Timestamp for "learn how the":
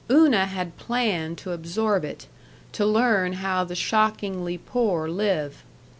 2.87-3.75